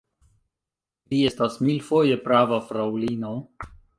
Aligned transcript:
Vi 1.13 1.19
estas 1.31 1.59
milfoje 1.67 2.17
prava, 2.25 2.61
fraŭlino. 2.71 3.37